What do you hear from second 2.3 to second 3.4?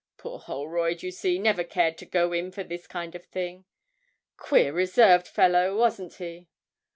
in for this kind of